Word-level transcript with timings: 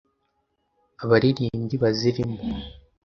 abaririmbyi 1.03 1.75
bazirimo. 1.83 2.37